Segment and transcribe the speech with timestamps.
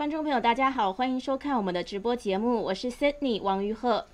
[0.00, 4.06] 观众朋友，大家好，欢迎收看我们的直播节目，我是 Sydney 王于鹤，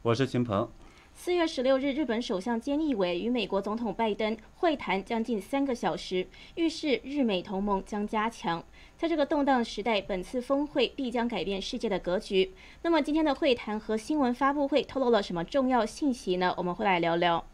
[0.00, 0.66] 我是秦鹏。
[1.12, 8.64] 四月十六日，日本首相菅义伟与美国总统拜登会谈将近三个小时，预示日美同盟将加强。
[8.96, 12.54] 在这个动荡时代，本次峰会必将改变世界的格局。
[12.80, 16.54] 那么今天的会谈和新闻发布会透露了什么重要信息呢？
[16.56, 17.44] 我们会来聊聊。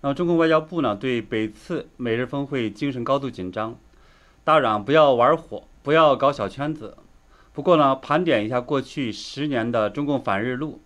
[0.00, 3.76] 那中国外交部呢，对本次美日峰会精神高度紧张，
[4.42, 6.96] 大嚷不要玩火，不要搞小圈子。
[7.54, 10.80] 不过呢，盘点一下过去十年的中共反日路。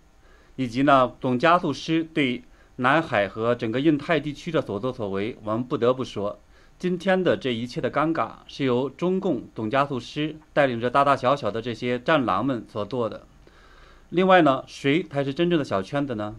[0.55, 2.43] 以及呢，总加速师对
[2.75, 6.37] 南海和整个印太地区的所作所为，我们不得不说，
[6.77, 13.25] 今天的这一切的尴尬是由中共总加速师带领着大大小小的这些战狼们所做的。
[14.09, 16.35] 另外呢，谁才是真正的小圈子呢？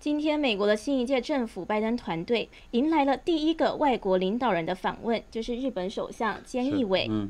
[0.00, 7.06] 今天，美国的新一届政府拜登团队迎来了第一个外国领导人的访问，就是日本首相菅义伟。
[7.10, 7.28] 嗯。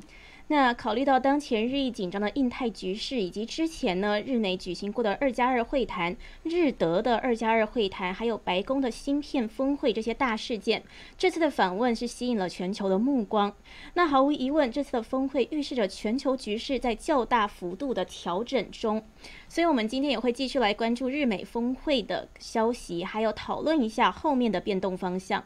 [0.49, 10.83] 那考虑到当前日益紧张的印太局势，以及之前呢日内举行过的二加二会谈、日德的二加二会谈，还有白宫的芯片峰会这些大事件，
[11.17, 13.55] 这次的访问是吸引了全球的目光。
[13.95, 19.03] 那毫无疑问，这次的峰会预示着全球局势在较大幅度的调整中。
[19.49, 25.43] 所以，我们今天也会继续来关注日美峰会的消息，还有讨论一下后面的变动方向。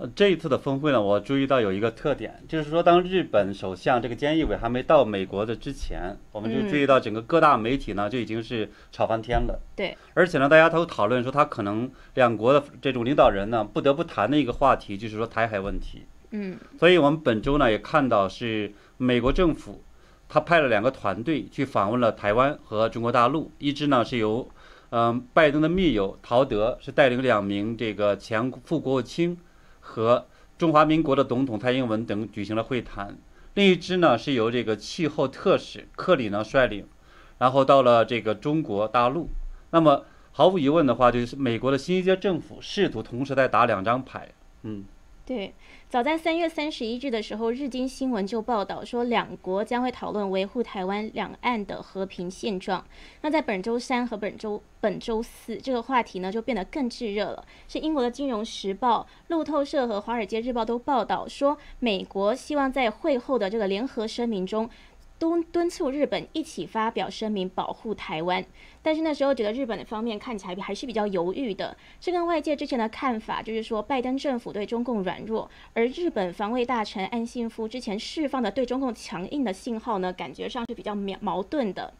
[0.00, 9.60] 呃，这一次的峰会呢，我注意到有一个特点，就是说，当日本首相这个菅义伟还没到美国的之前，我们就注意到整个各大媒体呢就已经是吵翻天了。
[9.74, 16.04] 对，而且呢，大家都讨论说他可能两国的这种领导人呢不得不谈的一个话题就是说台海问题。
[16.30, 19.82] 嗯，所以我们本周呢也看到是美国政府
[20.28, 24.48] 他派了两个团队去访问了台湾和中国大陆，一支呢是由
[24.90, 29.36] 嗯拜登的密友陶德是带领两名这个前副国务卿。
[29.88, 30.26] 和
[30.58, 33.16] 中华民国的总统蔡英文等举行了会谈，
[33.54, 36.86] 另一支呢是由这个气候特使克里呢率领，
[37.38, 39.30] 然后到了这个中国大陆。
[39.70, 44.28] 那么毫无疑问的话，就是美国的新一届政府试图同时在打两张牌，
[44.62, 44.84] 嗯。
[45.24, 45.54] 对，
[45.88, 52.84] 早在三月三十一日的时候，日经新闻就报道说，两国将会讨论维护台湾两岸的和平现状。
[53.22, 57.42] 那在本周三和本周本周四，这个话题呢就变得更炙热了。
[57.68, 64.68] 是英国的《金融时报》、路透社和《华尔街日报》都报道说，美国希望在会后的这个联合声明中。
[65.18, 68.44] 敦敦促日本一起发表声明保护台湾，
[68.82, 71.76] 但是那时候觉得日本的方面看起来还是比较犹豫的。
[71.98, 81.92] 这跟外界之前的看法，就是说拜登政府对中共软弱，而日本防卫大臣岸信夫之前释放的对中共强硬的信号呢，感觉上是比较矛矛盾的。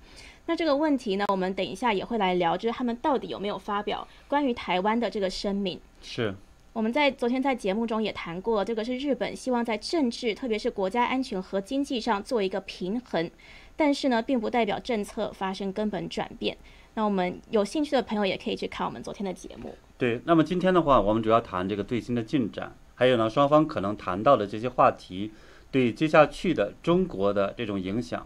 [0.46, 5.80] 那这个问题呢，我们等一下也会来聊，就是他们到底有没有发表关于台湾的这个声明？
[6.00, 6.34] 是。
[6.78, 13.28] 我们在昨天在节目中也谈过，这个是日本希望在政治，特别是国家安全和经济上做一个平衡，
[13.74, 16.56] 但是呢，并不代表政策发生根本转变。
[16.94, 19.74] 那我们有兴趣的朋友也可以去看我们昨天的节目。
[19.98, 25.32] 对，那么今天的话，我们主要谈这个最新的进展，还有呢，双方可能谈到的这些话题
[25.72, 28.24] 对接下去的中国的这种影响。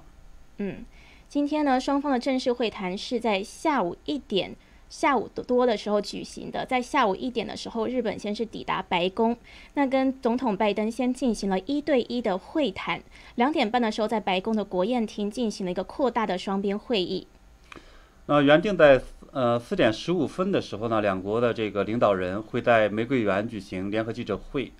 [0.58, 0.84] 嗯，
[1.26, 4.54] 今天呢，双方的正式会谈是在下午一点。
[4.92, 9.34] 下午多的时候举行的，在下午一点的时候，日本先是抵达白宫，
[9.72, 13.02] 那跟总统拜登先进行了一对一的会谈。
[13.36, 17.26] 两点半的时候，在白宫的国宴厅进行了一个扩大的双边会议。
[18.26, 24.70] 那原定在呃四点十五分的时候呢，两国的这个领导人会在玫瑰园举行联合记者会。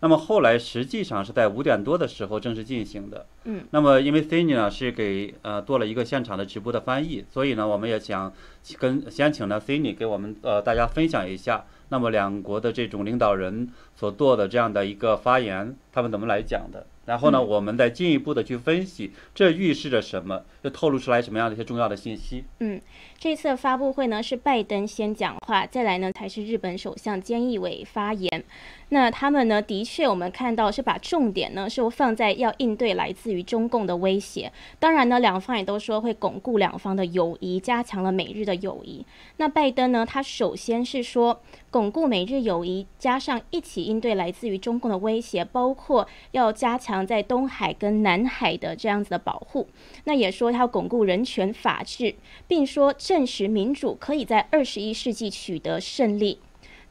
[0.00, 3.26] 那么后来实际上是在五点多的时候正式进行的。
[3.44, 3.64] 嗯。
[3.70, 8.32] 那么因为 Cindy 呢是给呃做了一个现场的直播的翻译，所以呢我们也想
[8.78, 16.86] 跟先请呢 Cindy 给我们呃大家分享一下，那么两国的这种领导人所做的这样的一个发言，他们怎么来讲的？
[17.10, 20.44] 然后呢，我们再进一步的去分析，这预示着什么？
[20.62, 22.44] 又透露出来什么样的一些重要的信息？
[22.60, 22.80] 嗯，
[23.18, 28.44] 这次发布会呢是拜登先讲话，再来呢才是日本首相菅义伟发言。
[28.90, 34.52] 那他们呢，的确我们看到是把重点呢是放在要应对来自于中共的威胁。
[34.78, 39.04] 当然呢，两方也都说会巩固两方的友谊，加强了美日的友谊。
[39.38, 41.40] 那拜登呢，他首先是说
[41.70, 49.68] 巩固美日友谊，加上一起应对来自于中共的威胁，包括要加强在东海跟南海的这样子的保护。
[50.04, 52.14] 那也说要巩固人权法治，
[52.46, 56.38] 并说证实民主可以在二十一世纪取得胜利。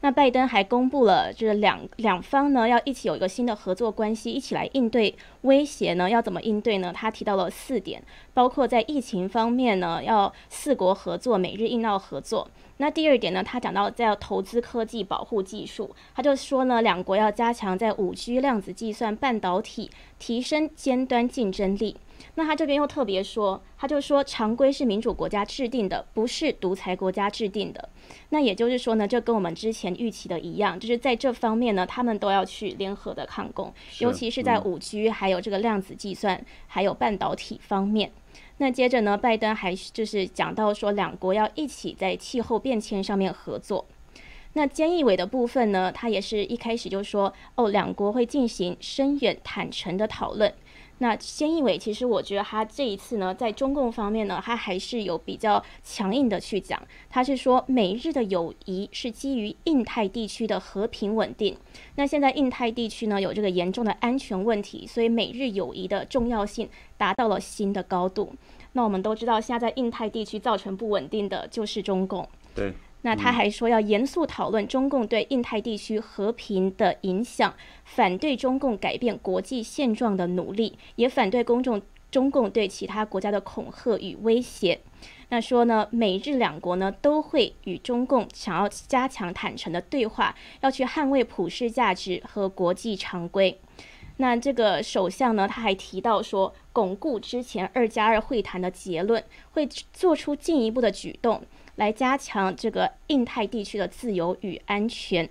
[0.02, 6.08] 那拜登还公布了，就是两两方呢要一起有一个新的合作关系，一起来应对威胁呢？
[6.08, 6.90] 要怎么应对呢？
[6.90, 8.02] 他提到了四点，
[8.32, 12.48] 包括在疫情方面呢，要四国合作，美日印澳合作。
[12.80, 21.98] 那第二点呢，他讲到在投资科技、保护技术，他就说呢，两国要加强在五 G、量子计算、半导体，提升尖端竞争力。
[22.36, 27.86] 那他这边又特别说，他就说常规是民主国家制定的，不是独裁国家制定的。
[28.30, 38.10] 那也就是说呢，这跟我们之前预期的一样，就是在这方面呢，他们都要去联合的抗共，尤其是在五 G 还有这个量子计算还有半导体方面。
[38.62, 43.86] 那接着呢，拜登还就是讲到说，两国要一起在气候变迁上面合作。
[44.52, 50.52] 那菅义伟的部分呢，他也是一开始就说，哦，两国会进行深远坦诚的讨论。
[51.02, 61.56] 那菅义伟其实我觉得他这一次呢，在中共方面呢，他还是有比较强硬的去讲，他是说美日的友谊是基于印太地区的和平稳定。
[61.96, 66.68] 那现在印太地区呢有这个严重的安全问题，所以美日友谊的重要性
[66.98, 68.34] 达到了新的高度。
[68.72, 72.28] 那我们都知道，现在在印太地区造成不稳定的就是中共。
[72.54, 72.74] 对。
[73.02, 77.54] 那他还说要严肃讨论中共对印太地区和平的影响，
[77.84, 81.80] 反对中共改变国际现状的努力，也反对公众
[82.10, 84.80] 中共对其他国家的恐吓与威胁。
[85.30, 93.58] 那说呢，美日两国呢都会与中共想要加强坦诚的对话，要去捍卫普世价值和国际常规。
[94.16, 101.42] 那这个首相呢，他还提到说，巩固之前二加二会谈的结论，会做出进一步的举动。
[101.80, 105.26] 来加强这个印太地区的自由与安全。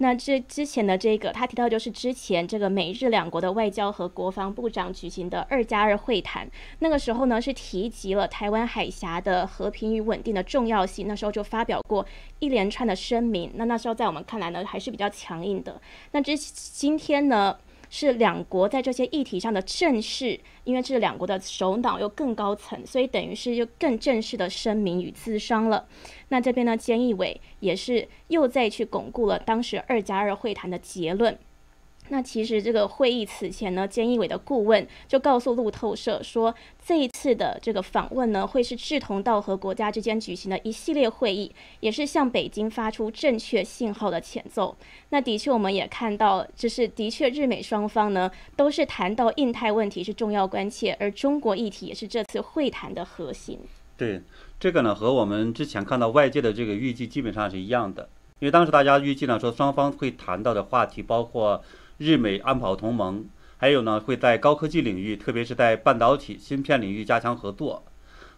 [0.00, 6.48] 那这之前的这个，他提到就是之前这个美日两国的外交和国防部长举行的二加二会谈，
[6.78, 11.08] 那个时候呢是提及了台湾海峡的和平与稳定的重要性。
[11.08, 12.06] 那时候就发表过
[12.38, 13.50] 一连串的声明。
[13.56, 15.80] 那那时候在我们看来呢，还是比较强硬的。
[16.12, 17.58] 那之今天呢？
[17.90, 25.86] 是两国在这些议题上的正式，因为这两国的首脑又更高层，所以等于是又更正式的声明与自商了。
[26.28, 31.38] 那这边呢，菅义伟也是又再去巩固了当时二加二会谈的结论。
[32.10, 44.76] 那其实这个会议此前呢，菅义伟的顾问就告诉路透社说，这一次的这个访问呢，会是志同道合国家之间举行的一系列会议，也是向北京发出正确信号的前奏。
[45.10, 53.58] 那的确，我们也看到，就是的确日美双方呢，都是谈到印太问题是重要关切，而中国议题也是这次会谈的核心。
[53.96, 54.22] 对，
[54.58, 58.08] 这个呢和我们之前看到外界的这个预计基本上是一样的，
[58.38, 61.62] 因为当时大家预计呢说双方会谈到的话题包括。
[61.98, 63.24] 日美安保同盟，
[63.56, 67.82] 还有呢，会在高科技领域，特别是在半导体芯片领域加强合作。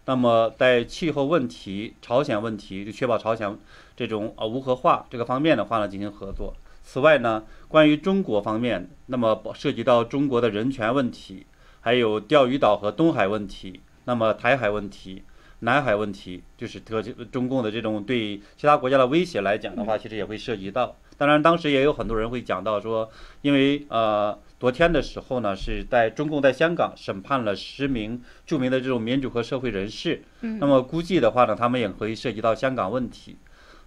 [0.05, 3.55] 那么，在气候问题、朝鲜问题，就确保朝鲜
[3.95, 6.55] 这种呃无核化这个方面的话呢，进行合作。
[6.83, 11.45] 此外呢，关于中国方面，那么涉及到中国的人权问题，
[11.81, 15.21] 还有钓鱼岛和东海问题，那么台海问题、
[15.59, 20.95] 南海问题，就是特中共的这种对其他国家的威胁来讲的话，其实也会涉及到。
[21.21, 23.07] 当然，当时也有很多人会讲到说，
[23.43, 30.23] 因为呃，昨天的时候呢，是在中共在香港审判了十名著名的这种民主和社会人士。
[30.39, 30.57] 嗯。
[30.59, 33.37] 那么估计的话呢，他们也会涉及到香港问题。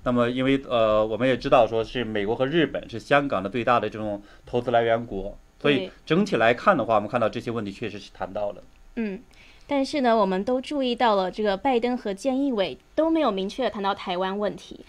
[0.04, 8.62] 那么因为呃，我们也知道说是美国和日本是香港的最大的这种投资来源国，所以整体来看的话，我们看到这些问题确实是谈到了。
[8.94, 9.20] 嗯，
[9.66, 14.84] 但是呢，我们都注意到了，这个拜登和菅义伟都没有明确的谈到台湾问题。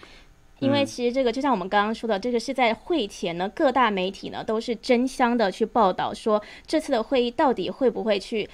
[0.58, 8.48] 因为其实这个就像我们刚刚说的，这个是在会前呢，各大媒体呢都是争相的去报道说这次的会议到底会不会去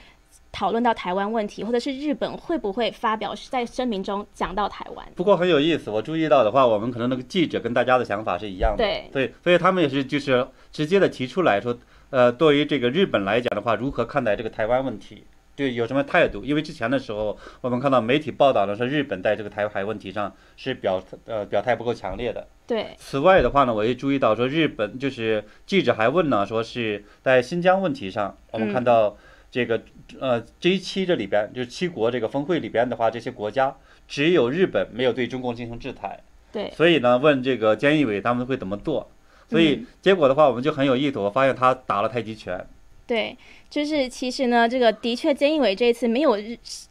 [0.51, 5.07] 讨论到台湾问题，或者是日本会不会发表在声明中讲到台湾。
[5.15, 8.85] 不过很有意思，我注意到的话，我们可能那个记者跟大家的想法是一样的。
[8.85, 11.79] 对对，所以他们也是就是直接的提出来说，
[12.11, 15.25] 呃，对于这个日本来讲的话，如何看待这个台湾问题？
[15.55, 16.45] 对，有什么态度？
[16.45, 22.47] 因为之前的时候，我们看到媒体报道呢说，日本在这个台海问题上是表呃表态不够强烈的。
[22.67, 22.95] 对。
[22.97, 29.17] 此外的话呢，我也注意到说，日本就是记者还问呢，说是在新疆问题上，我们看到
[29.51, 29.83] 这个
[30.19, 33.77] 呃这一期这里边，就是七国这个峰会里边的话，这些国家
[34.09, 36.21] 只有日本没有对中共进行制裁。
[36.51, 36.71] 对。
[36.71, 39.11] 所以呢，问这个菅义伟他们会怎么做？
[39.51, 42.67] 所以结果的话，我们就很有意思，我发现他打了太极拳。
[43.07, 43.37] 对。
[43.73, 46.37] 就是其实呢，这个的确，菅义伟这一次没有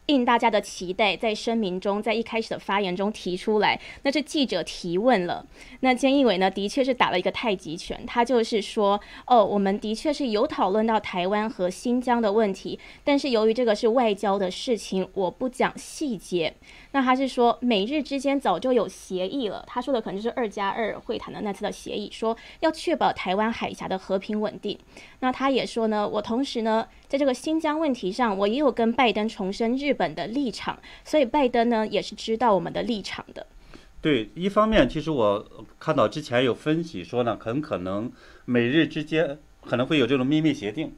[0.08, 5.46] 应大家的期待，在声明中，在一开始的发言中提出来，那是记者提问了。
[5.82, 16.52] 那菅义伟呢，的确是打了一个太极拳，他就是说，哦，我们的确是有讨论到台湾和新疆的问题，但是由于这个是外交的事情，我不讲细节。
[16.94, 19.64] 那他是说，美日之间早就有协议了。
[19.68, 24.78] 他说的可能就是二加二会谈的那次的协议，说要确保台湾海峡的和平稳定。
[25.20, 26.71] 那他也说呢，我同时呢，
[27.08, 33.46] 在这个新疆问题上，我也有跟拜登重申日本的立场，所以拜登呢也是知道我们的立场的。
[34.01, 35.46] 对，一方面，其实我
[35.80, 38.12] 看到之前有分析说呢，很可能
[38.46, 40.92] 美日之间可能会有这种秘密协定。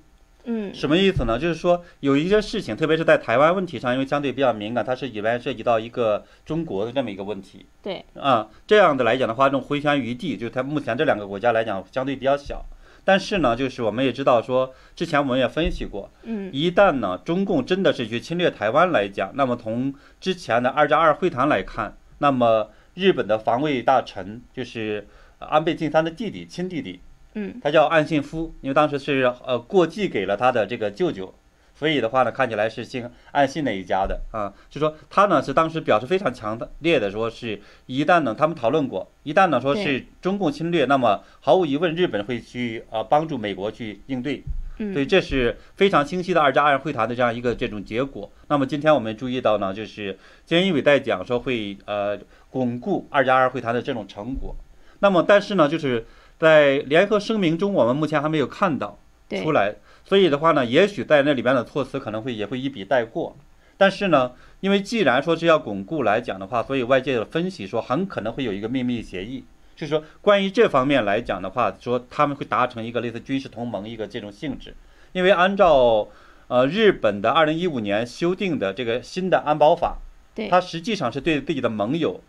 [0.46, 1.40] 嗯什么意思呢？
[1.40, 8.50] 就是说有一些事情，特别是在台湾问题上，因为相对比较敏感，它是里边涉及到一个中国的这么一个问题对，啊。
[8.68, 12.66] 这样的来讲的话，这种回旋余地，就是它目前这两个国家来讲相对比较小。
[13.06, 16.50] 但是呢，就是我们也知道说，之前我们也分析过，嗯。
[16.54, 25.08] 一旦呢中共真的是去侵略台湾来讲，那么从之前的二加二会谈来看，那么日本的防卫大臣就是
[25.40, 27.02] 呃安倍晋三的弟弟亲弟弟，
[27.34, 27.60] 嗯。
[27.62, 31.34] 他叫岸信夫，因为当时是呃过继给了他的这个舅舅，
[31.76, 34.54] 所以的话呢，看起来是信岸信那一家的啊。
[34.70, 44.44] 就说他呢是当时表示非常强烈的，说是一旦呢他们讨论过，一旦呢说是中共侵略，那么毫无疑问日本会去呃帮助美国去应对。
[44.76, 48.32] 所以嗯这是非常清晰的二加二会谈的这样一个这种结果。
[48.48, 52.18] 那么今天我们注意到呢，就是菅义伟在讲说会呃
[52.50, 54.56] 巩固二加二会谈的这种成果。
[55.00, 56.06] 那么但是呢，就是
[56.40, 59.03] 在联合声明中，我们目前还没有看到对
[59.42, 59.76] 出来。
[60.04, 63.36] 所以的话呢，也许在那里边的措辞可能会也会一笔带过。
[63.78, 69.46] 但是呢，因为既然说是要巩固来讲的话，所以外界的分析说很可能会有一个秘密协议。
[69.76, 74.76] 就是说，关于这方面来讲的话，说他们会达成一个类似军事同盟一个这种性质，
[75.14, 76.08] 因为按照
[76.48, 79.98] 呃日本的二零一五年修订的这个新的安保法，
[80.36, 82.22] 对它实际上是对自己的盟友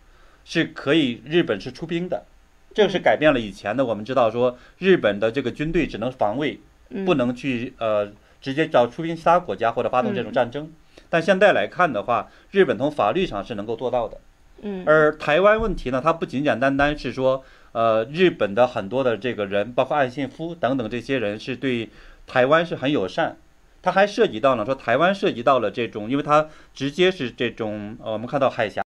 [0.44, 2.24] 是可以日本是出兵的，
[2.72, 3.84] 这个是改变了以前的。
[3.84, 6.58] 我们知道说日本的这个军队只能防卫，嗯
[7.04, 10.70] 不能去呃直接找出兵其他国家或者发动这种战争。
[11.10, 14.18] 但现在来看的话，日本从法律上是能够做到的。
[14.62, 21.90] 嗯而台湾问题呢，它不简简单单是说，呃，日本的很多的这个人，包括岸信夫等等这些人，是对
[22.26, 23.36] 台湾是很友善。
[23.82, 28.82] 它还涉及到呢，说台湾涉及到了这种，因为它直接是这种，呃，我们看到海峡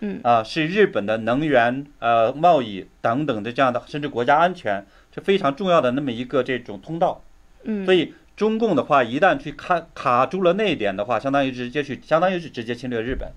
[0.00, 7.20] 嗯啊、是日本的能源、呃贸易等等的这样的，甚至国家安全是非常重要的那么一个这种通道。
[7.64, 13.32] 嗯，所以中共的话，一旦去卡卡住了那一点的话，相当于直接去，相当于是直接侵略日本。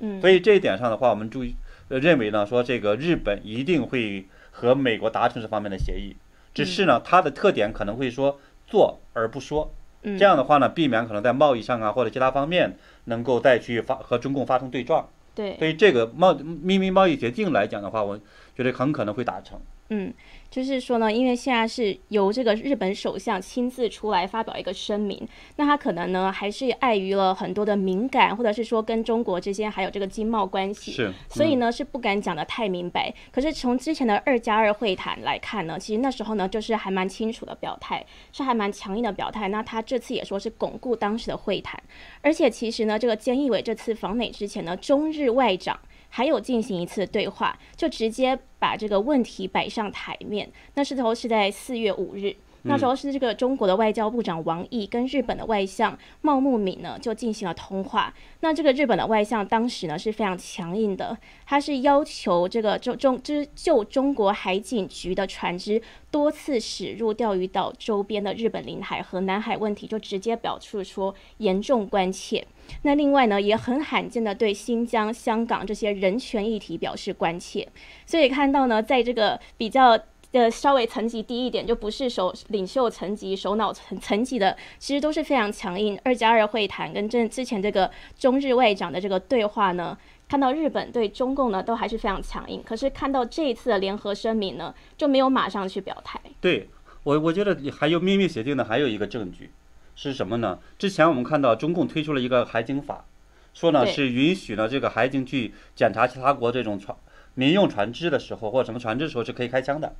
[0.00, 0.20] 嗯。
[0.20, 1.54] 所以这一点上的话，我们注意
[1.88, 6.16] 呃认为呢，说这个日本一定会和美国达成这方面的协议，
[6.54, 10.16] 只是呢，它的特点可能会说做而不说，嗯。
[10.16, 15.08] 这样的话呢，避免可能在贸易上啊或者其他方面能够再去发和中共发生对撞。
[15.34, 15.56] 对。
[15.58, 18.18] 所以这个贸秘密贸易协定来讲的话，我
[18.56, 19.60] 觉得很可能会达成。
[19.90, 20.12] 嗯，
[20.56, 33.12] 就是说呢，因为现在是由这个日本首相亲自出来发表一个声明，那他可能呢还是碍于了很多的敏感，或者是说跟中国之间还有这个经贸关系，是，所以呢是不敢讲的太明白。
[33.30, 39.48] 可是从之前的二加二会谈来看呢，其实那时候呢就是还蛮清楚的表态，是还蛮强硬的表态。
[39.48, 41.78] 那他这次也说是巩固当时的会谈，
[42.22, 45.78] 而且其实呢，这个菅义伟这次访美之前呢，中日外长。
[46.16, 50.50] 还有进行一次对话，就直接把这个问题摆上台面。
[50.72, 58.14] 那时候是在四月五日，那时候是这个中国的外交部长王毅跟日本的外相茂木敏呢就进行了通话。
[58.40, 72.46] 那这个日本的外相当时呢是非常强硬的，他是要求这个中中就是就中国海警局的船只多次驶入钓鱼岛周边的日本领海和南海问题，就直接表述说严重关切。
[72.82, 77.68] 那另外呢，也很罕见的对新疆、香港这些人权议题表示关切。
[78.04, 79.98] 所以看到呢，在这个比较
[80.32, 85.98] 呃稍微层级低一点，就不是首领袖层级、首脑层层级的，其实都是非常强硬。
[86.04, 89.96] 二加二会谈跟这之前这个中日外长的这个对话呢，
[90.28, 96.20] 看到日本对中共呢都还是非常强硬，可是看到这一次的联合声明呢，就没有马上去表态。
[96.40, 96.68] 对
[97.04, 99.50] 我，我觉得还有秘密协定的还有一个证据
[99.96, 100.58] 是什么呢？
[100.78, 103.06] 之前我们看到中共推出了一个海警法，
[103.54, 106.96] 说呢是允许呢这个海警去检查其他国这种船
[107.34, 109.94] 民用船只的时候，或者什么船只的时候是可以开枪的。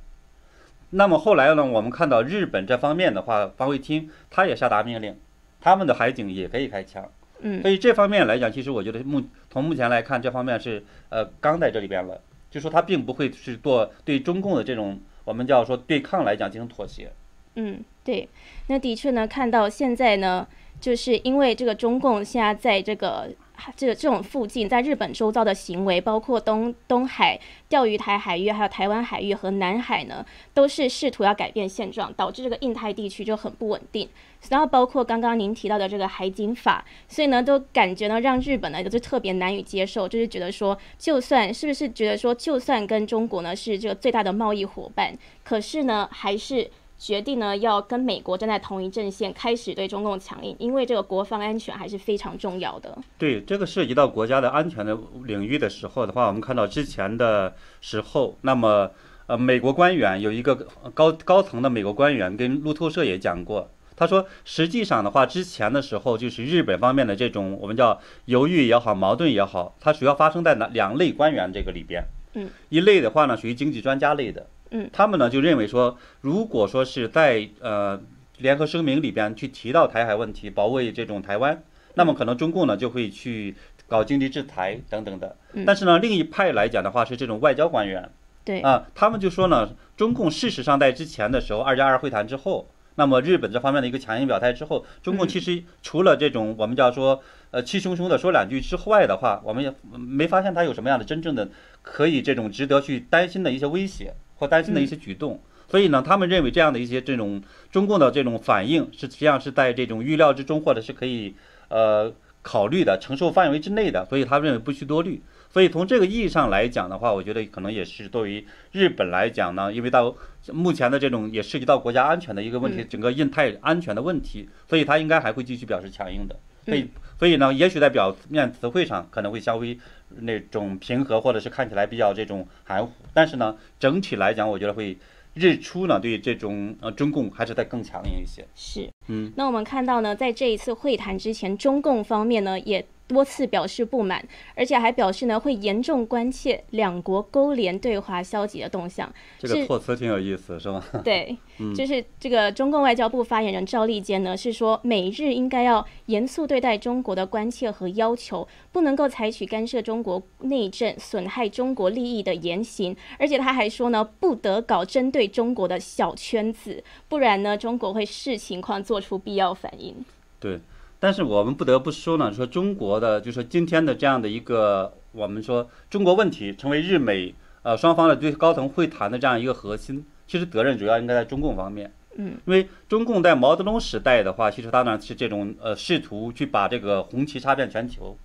[0.91, 5.19] 那么后来呢，我们看到日本这方面的话，防卫厅他也下达命令，
[5.59, 7.09] 他们的海警也可以开枪。
[7.39, 17.11] 嗯所以这方面来讲，其实我觉得目从目前来看，这方面是呃刚在这里边了，就说他并不会是做对中共的这种我们叫说对抗来讲进行妥协。
[17.59, 18.29] 嗯，对，
[18.67, 20.47] 那的确呢，看到现在呢，
[20.79, 23.29] 就是因为这个中共现在在这个
[23.75, 30.23] 这这种附近，在日本周遭的行为，包括东东海、钓鱼台海域，还有台湾海域和南海呢，
[30.53, 34.07] 都是试图要改变现状，导致这个印太地区就很不稳定。
[34.49, 46.69] 然后包括刚刚您提到的这个海警法，所以呢，都感觉呢让日本呢就特别难以接受，就是觉得说，就算是不是觉得说，就算跟中国呢是这个最大的贸易伙伴，可是呢还是。
[46.97, 52.97] 决定呢要跟美国站在同一阵线，开始对中共强硬，因为这个国防安全还是非常重要的。
[53.17, 58.89] 对这个涉及到国家的安全的领域的时候的话，我们看到之前的时候，那么
[59.27, 60.55] 呃，美国官员有一个
[60.93, 72.03] 高高层的美国官员跟路透社也讲过，他说，实际上的话，之前的时候就是日本方面的这种我们叫犹豫也好，矛盾也好，它主要发生在哪两类官员这个里边。
[72.33, 74.47] 嗯，一类的话呢，属于经济专家类的。
[74.71, 77.99] 嗯，他们呢就认为说，如果说是在呃
[78.39, 81.63] 联合声明里边去提到台海问题，保卫这种台湾，
[81.95, 83.55] 那么可能中共呢就会去
[83.87, 85.35] 搞经济制裁等等的。
[85.53, 88.09] 嗯但是呢，另一派来讲的话是这种外交官员。
[88.43, 97.21] 对，啊，他们就说呢，中共事实上在之前的时候，二加二会谈之后，那么日本这方面的一个强硬表态之后，中共其实除了这种我们叫说
[97.51, 101.49] 呃气汹汹的说两句之外的话，我们也没发现他有什么样的真正的
[101.81, 105.39] 可以这种值得去担心的一些威胁或担心的一些举动。
[105.69, 111.35] 所以呢，他们认为这样的一些这种中共的这种反应是实际上是在这种预料之中，或者是可以
[111.67, 115.21] 呃考虑的承受范围之内的，所以他认为不需多虑。
[115.49, 120.15] 所以从这个意义上来讲的话，我觉得可能也是对于日本来讲呢，因为到
[120.53, 126.35] 目前的这种也涉及到国家安全的一个问题，整个印太安全的问题，所以他应该还会继续表示强硬的。
[126.63, 129.77] 所以，所以呢，也许在表面词汇上可能会稍微
[130.19, 134.97] 那种平和，或者是看起来比较这种含糊，但是呢，整体来讲，我觉得会
[135.33, 138.45] 日出呢对这种呃中共还是在更强硬一些。
[138.55, 138.89] 是。
[139.07, 144.23] 嗯，那我们看到呢，在这一次会谈之前，中共方面呢也多次表示不满，
[144.53, 149.11] 而且还表示呢会严重关切两国勾连对华消极的动向。
[149.39, 150.83] 这个措辞挺有意思，是吗？
[151.03, 162.95] 对，嗯就是这个中共外交部发言人赵立坚呢是说，美日应该要严肃对待中国的关切和要求，不能够采取干涉中国内政、损害中国利益的言行。
[163.17, 169.95] 而且他还说呢，不得搞针对中国的小圈子，不然呢，中国会视情况做出必要反应。
[170.39, 170.59] 对。
[170.99, 181.91] 但是我们不得不说呢，说中国的，就说今天的这样的一个，我们说中国问题成为日美呃双方的最高层会谈的这样一个核心，其实责任主要应该在中共方面。
[182.15, 188.17] 嗯，因为中共在毛泽东时代的话，其实他呢是这种呃试图去把这个红旗插遍全球，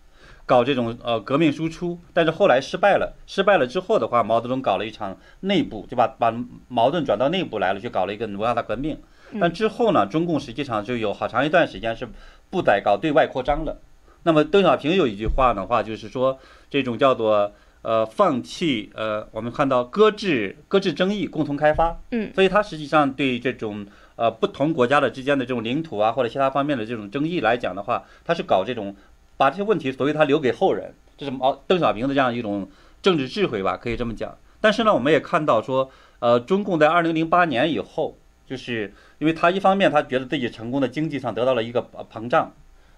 [0.47, 3.15] 搞这种呃革命输出，但是后来失败了。
[3.27, 6.35] 失败了之后的话，毛泽东搞了一场内部，就把把
[6.69, 8.99] 矛盾转到内部来了，去搞了一个文化大革命。
[9.41, 12.07] 但之后呢，中共实际上就有好长一段时间是
[12.53, 13.79] 不再搞对外扩张了。
[14.25, 16.39] 那么邓小平有一句话的话，就是说
[16.69, 21.99] 这种叫做呃放弃呃，我们看到搁置搁置争议，共同开发。
[22.11, 23.87] 嗯，所以它实际上对这种
[24.17, 28.95] 呃不同国家的之间的这种领土啊或者其他方面的这种争议来讲的话，它是搞这种
[29.39, 32.69] 把这些问题所谓它留给后人，这是毛邓小平的这样一种
[33.01, 34.37] 政治智慧吧，可以这么讲。
[34.61, 42.53] 但是呢，我们也看到说，呃，中共在二零零八年以后，就是因为他一方面他觉得自己成功的经济上得到了一个呃膨胀，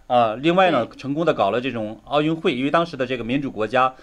[0.07, 3.95] 啊，另外呢，成功的搞了这种奥运会，因为当时的这个民主国家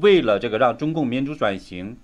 [0.00, 1.96] 为了这个让中共民主转型，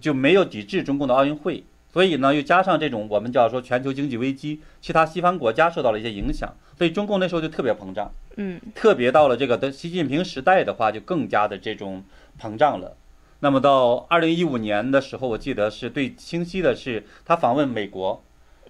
[0.00, 12.02] 就没有抵制中共的奥运会，所以呢，又加上这种我们叫说全球经济危机，其他西方国家受到了一些影响，所以中共那时候就特别膨胀，嗯，特别到了这个的习近平时代的话，就更加的这种
[12.40, 12.96] 膨胀了。
[13.40, 18.24] 那么到二零一五年的时候，我记得是最清晰的是他访问美国，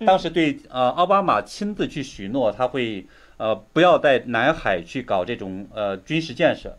[0.06, 3.06] 当时对呃奥巴马亲自去许诺他会
[3.37, 6.76] 呃不要在南海去搞这种呃军事建设，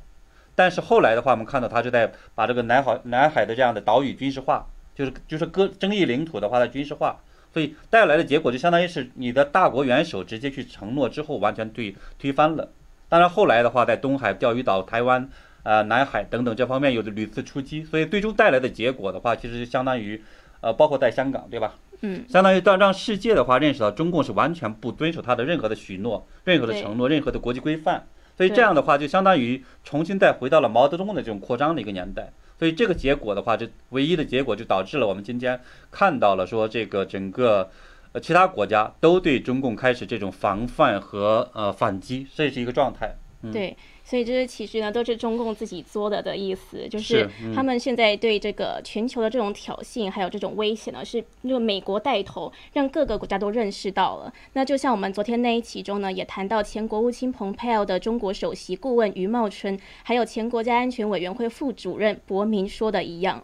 [0.56, 7.20] 但是后来的话，我们看到他是在把这个南海南海的这样的岛屿军事化，就是就是割争议领土的话，它军事化，
[7.54, 12.70] 所以带来的结果就相当于是你的大国元首直接去承诺之后，完全对推翻了。
[13.08, 15.30] 当然后来的话，在东海、钓鱼岛、台湾。
[15.62, 20.24] 呃，南海等等这方面有的屡次出击，所以最终带来的结果的话，其实就相当于，
[20.62, 21.76] 呃，包括在香港，对吧？
[22.02, 28.08] 嗯，相当于让让世界的话认识到中共是完全不遵守他的任何的许诺、任何的承诺、任何的国际规范，
[28.38, 32.32] 所以这样的话就相当于重新再回到了毛泽东的这种扩张的一个年代。
[32.58, 35.60] 所以这个结果的话，这唯一的结果就导致了我们今天
[35.92, 37.70] 看到了说这个整个
[38.12, 43.16] 呃其他国家都对中共开始这种防范和呃反击，这是一个状态。
[43.44, 43.76] 嗯、对。
[44.10, 54.34] 所以这些其实呢，都是中共自己作的的意思，就是嗯他们现在对这个全球的这种挑衅，还有这种威胁呢，是就美国带头，让各个国家都认识到了。
[54.54, 63.44] 那就像我们昨天那一期中呢，也谈到前国务卿蓬佩奥的中国首席顾问余茂春，还有前国家安全委员会副主任博明说的一样。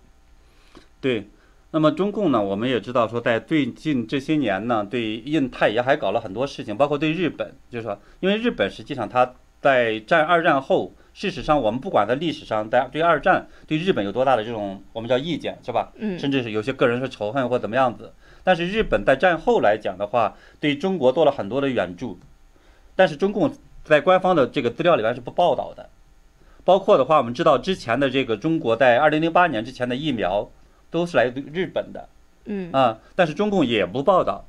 [0.99, 1.27] 对，
[1.69, 9.35] 那么中共呢，我们也知道说，在最近这些年呢，对印太也还搞了很多事情，包括对日本，就是说，因为日本实际上它。
[9.65, 15.91] 在战二战后，事实上我们不管在历史上，在对二战对日本有多大的这种我们叫意见，是吧？
[15.97, 16.19] 嗯。
[16.19, 18.13] 甚至是有些个人是仇恨或怎么样子。
[18.43, 22.19] 但是日本在战后来讲的话，对中国做了很多的援助，
[22.95, 23.51] 但是中共
[23.83, 25.89] 在官方的这个资料里面是不报道的。
[26.63, 30.47] 包括的话，我们知道之前的这个中国在二零零八年之前的疫苗
[30.91, 32.07] 都是来自日本的。
[32.45, 32.71] 嗯。
[32.71, 34.45] 啊，但是中共也不报道。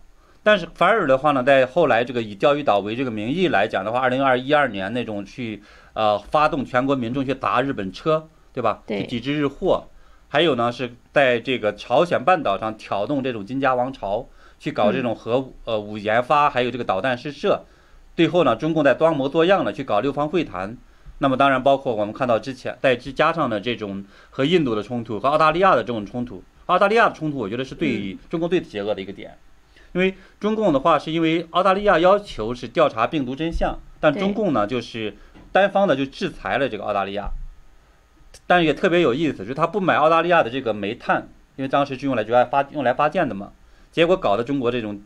[0.46, 5.60] 但是反而的话呢，在后来这个以钓鱼岛为这个名义来讲的话，二零二一二年那种去
[5.92, 8.80] 呃发动全国民众去砸日本车，对吧？
[8.86, 9.88] 对去抵制日货，
[10.28, 14.28] 还有呢是在这个朝鲜半岛上挑动这种金家王朝，
[14.60, 17.64] 去搞这种核武、呃武研发，还有这个导弹试射。
[18.14, 20.78] 最后呢，中共在装模作样的去搞六方会谈。
[21.18, 26.44] 那么当然包括我们看到之前再加上的这种和印度的冲突和澳大利亚的这种冲突。
[26.66, 29.36] 澳大利亚的冲突，我觉得是对中共最邪恶的一个点。
[29.96, 35.16] 因为中共的话，是因为澳大利亚要求是调查病毒真相，但中共呢就是
[35.52, 37.30] 单方的就制裁了这个澳大利亚，
[38.46, 43.52] 但也特别有意思，就是他不买澳大利亚的这个煤炭，因为当时是用来主要发用来发电的嘛，
[43.90, 45.00] 结果搞得中国这种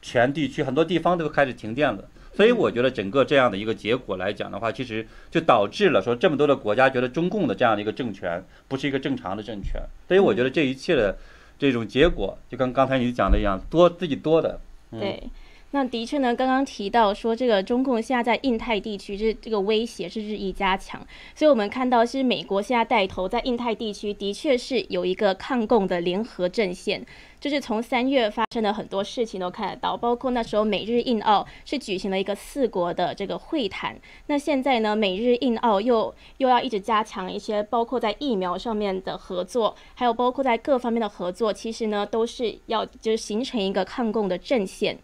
[0.00, 2.04] 全地区很多地方都开始停电了。
[2.36, 9.80] 所以我觉得整个这样的一个结果来讲的话，其实就导致了说这么多的国家觉得中共的这样的一个政权不是一个正常的政权。
[10.06, 11.16] 所以我觉得这一切的
[11.58, 15.00] 这种结果，就跟刚才你讲的一样，多自己多的，嗯。
[15.00, 15.22] 对，
[15.70, 27.04] 那的确呢，刚刚提到说这个中共现在在印太地区，这这个威胁是日益加强，所以我们看到是美国现在带头在印太地区的确是有一个抗共的联合阵线，
[27.44, 33.94] 就是从三月发生的很多事情都看得到，包括那时候美日印澳是举行了一个四国的这个会谈，
[34.28, 44.98] 那现在呢，美日印澳又又要一直加强一些，包括在疫苗上面的合作，还有包括在各方面的合作，其实呢都是要就是形成一个抗共的阵线。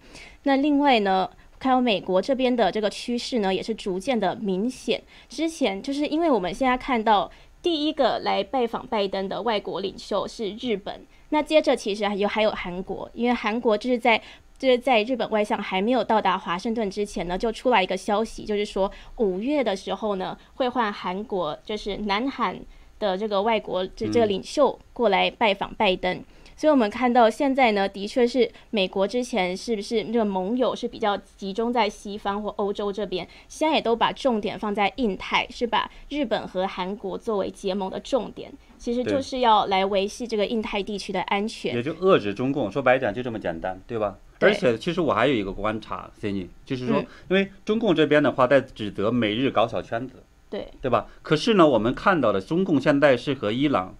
[0.44, 5.02] 那另外呢，看到美国这边的这个趋势呢，也是逐渐的明显。
[5.28, 7.30] 之前就是因为我们现在看到
[7.62, 14.20] 第一个来拜访拜登的外国领袖是日本，那接着其实还有还有韩国，因为韩国就是在。
[14.60, 22.60] 就是在日本外相还没有到达华盛顿之前呢，就出来一个消息，就是说五月的时候呢，会换韩国，就是南韩
[22.98, 26.22] 的这个外国这这个领袖过来拜访拜登。
[26.60, 41.82] 所以我们看到现在呢，的确是美国之前是不是这个盟友是比较集中在西方或欧洲这边，现在也都把重点放在印太，是把日本和韩国作为结盟的重点，其实就是要来维系这个印太地区的安全也。
[41.82, 42.70] 就遏制中共。
[42.70, 44.18] 说白一点就这么简单，对吧？
[44.38, 51.06] 对而且其实我还有一个观察，Cindy，就是说嗯，因为中共这边的话在指责美日搞小圈子，对对吧？
[51.22, 53.94] 可是呢，我们看到的中共现在是和伊朗、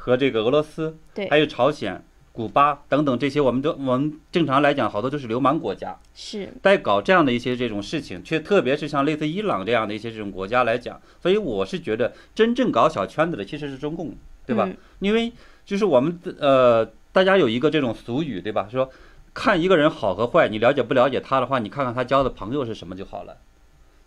[0.00, 14.14] 和这个俄罗斯，对还有朝鲜、古巴等等这些，我们都我们正常来讲，好多都是流氓国家，是，在搞这样的一些这种事情，却特别是像类似伊朗这样的一些这种国家来讲，所以我是觉得真正搞小圈子的其实是中共，
[14.46, 14.64] 对吧？
[14.66, 15.30] 嗯因为
[15.66, 18.66] 就是我们呃，大家有一个这种俗语，对吧？
[18.70, 18.90] 说
[19.34, 23.36] 看一个人好和坏，你了解不了解他的话，你看看他交的朋友是什么就好了，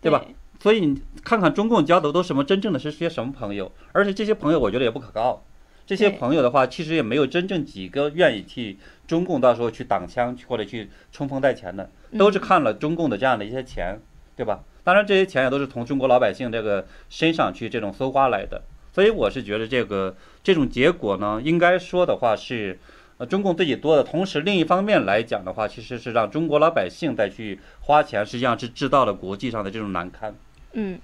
[0.00, 0.24] 对吧？
[0.60, 5.44] 所以你看看中共交的都什么真正的是些什么朋友，而且这些朋友我觉得也不可靠。
[5.86, 13.98] 这些朋友的话，其实也没有真正几个愿意替中共到时候去挡枪或者去冲锋在前的，都是看了中共的这样的一些钱，
[14.34, 14.64] 对吧？
[14.82, 18.62] 当然这些钱也都是从中国老百姓这个身上去这种搜刮来的。
[18.92, 22.78] 所以我是觉得这个这种结果呢，应该说的话是，
[23.16, 30.34] 呃，中共自己多的同时，另一方面来讲的话，其实是让中国老百姓再去花钱，实际上是制造了国际上的这种难堪。
[30.74, 30.98] 嗯，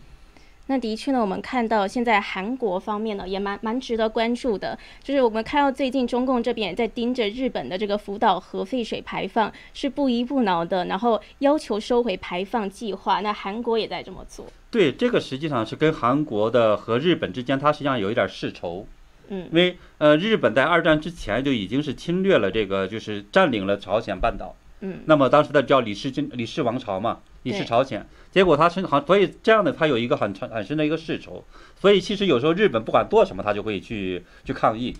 [0.70, 13.20] 那的确呢，我们看到现在韩国方面呢也蛮蛮值得关注的，就是我们看到最近中共这边也在盯着日本的这个福岛核废水排放是不依不挠的，然后要求收回排放计划。
[13.20, 14.46] 那韩国也在这么做。
[14.70, 18.87] 对，这个实际上是跟韩国的和日本之间，它实际上有一点世仇。
[19.26, 24.54] 嗯因为呃，日本在二战之前就已经是侵略了这个，就是占领了朝鲜半岛。
[24.83, 31.44] 嗯，那么当时的叫李氏军李氏王朝嘛，李氏朝鲜，结果他是好，所以这样的他有一个很长很深的一个世仇，
[31.80, 34.96] 所以其实有时候日本不管做什么，他就会去去抗议。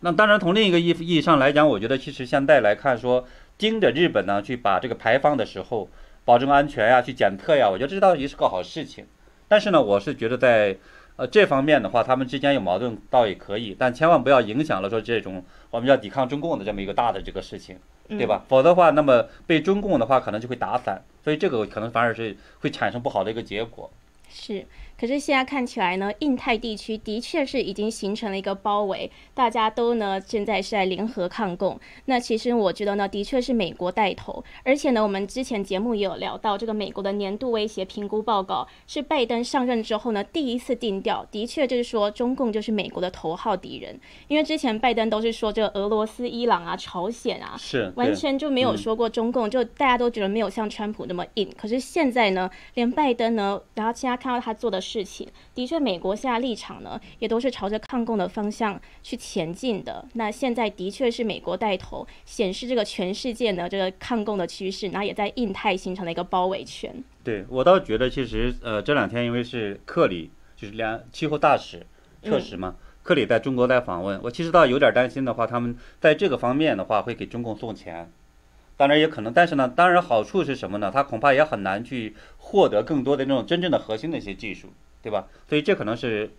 [0.00, 3.26] 那当然从另一个意意义上来讲，我觉得其实现在来看说，
[3.58, 5.90] 盯着日本呢去把这个排放的时候
[6.24, 9.04] 保证安全呀、去检测呀，我觉得这倒也是个好事情。
[9.48, 10.76] 但是呢，我是觉得在
[11.20, 17.76] 呃这方面的话，他们之间有矛盾倒也可以，但千万不要影响了说这种我们要抵抗中共的这么一个大的这个事情。
[18.08, 18.44] 对吧？
[18.48, 23.88] 否则的话，那么被中共的话可能就会打散，所以这个可能反而是会产生不好的一个结果。
[24.28, 24.66] 是，
[25.00, 31.80] 可是现在看起来呢，印太地区的确是已经形成了一个包围，大家都呢现在是在联合抗共。
[32.04, 51.50] 那其实我觉得呢，的确是美国带头，而且呢，我们之前节目也有聊到，这个美国的年度威胁评估报告是拜登上任之后呢第一次定调，的确就是说中共就是美国的头号敌人，因为之前拜登都是说这个俄罗斯、伊朗啊、朝鲜啊，是，完全就没有嗯说过中共，就大家都觉得没有像川普那么硬。
[51.56, 60.04] 可是现在呢，连拜登呢，然后现在看到他做的事情，的确，美国现在立场呢，也都是朝着抗共的方向去前进的。
[60.14, 66.92] 那现在的确是美国带头，显示这个全世界呢这个抗共的趋势，那也在印太形成了一个包围圈。
[67.22, 71.86] 对我倒觉得，其实呃这两天因为是克里就是两气候大使
[72.22, 72.74] 特使嘛，
[73.04, 78.10] 克里在中国在访问，我其实倒有点担心的话，他们在这个方面的话会给中共送钱。
[78.80, 80.90] 当然也可能，但是呢，当然好处是什么呢？
[80.90, 84.68] 它恐怕也很难去获得更多的那种真正的核心的一些技术，
[85.02, 85.28] 对吧？
[85.46, 86.30] 所以这可能是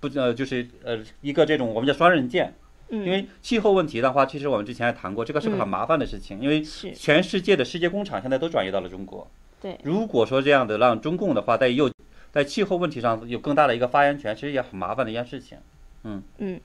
[0.00, 2.54] 不呃，就是呃一个这种我们叫双刃剑。
[2.88, 3.04] 嗯。
[3.04, 9.30] 因为气候问题的话，其实我们之前也谈过，这个是个很麻烦的事情，因为全世界的世界工厂现在都转移到了中国。
[9.60, 9.76] 对。
[9.84, 11.90] 如果说这样的让中共的话在又
[12.30, 15.58] 在气候问题上有更大的一个发言权，其实也很麻烦的一件事情。
[16.04, 16.22] 嗯。
[16.38, 16.58] 嗯。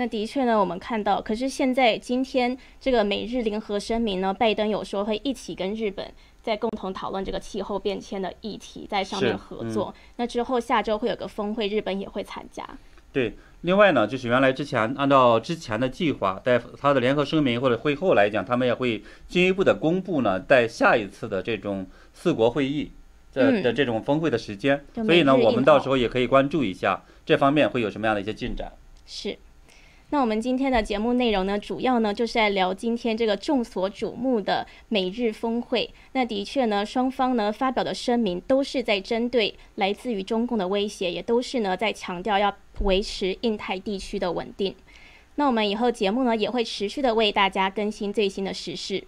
[0.00, 6.08] 那的确呢，我们看到，可是现在今天这个美日联合声明呢，拜登有说会一起跟日本
[6.40, 9.92] 在共同讨论这个气候变迁的议题，在上面合作。
[10.14, 12.64] 那之后下周会有个峰会，日本也会参加。
[13.12, 21.84] 对，另外呢，就是原来之前按照之前的计划，在他的联合声明或者会后来讲，他们也会进一步的公布呢，在下一次的这种
[22.14, 22.92] 四国会议
[23.32, 24.84] 的的这种峰会的时间。
[24.94, 28.70] 所以呢，我们到时候也可以关注一下这方面会有什么样的一些进展。
[29.04, 29.36] 是。
[30.10, 35.90] 那我们今天的节目内容呢，主要呢就是在聊今天这个众所瞩目的美日峰会。
[36.12, 44.74] 那的确呢，双方呢发表的声明都是在针对来自于中共的威胁，也都是呢在强调要维持印太地区的稳定。
[45.34, 49.04] 那我们以后节目呢也会持续的为大家更新最新的时事。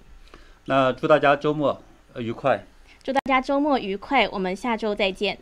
[0.67, 1.81] 那祝大家周末
[2.17, 2.63] 愉快！
[3.03, 4.29] 祝大家周末愉快！
[4.29, 5.39] 我们下周再见。